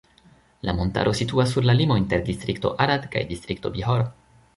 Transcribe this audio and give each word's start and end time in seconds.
La 0.67 0.73
montaro 0.77 1.11
situas 1.19 1.53
sur 1.57 1.67
la 1.69 1.75
limo 1.81 1.97
inter 2.03 2.21
distrikto 2.31 2.71
Arad 2.87 3.05
kaj 3.17 3.23
distrikto 3.33 3.73
Bihor. 3.77 4.03